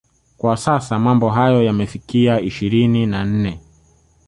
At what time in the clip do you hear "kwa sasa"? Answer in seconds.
0.37-0.99